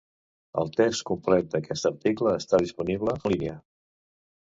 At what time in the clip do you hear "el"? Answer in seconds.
0.61-0.71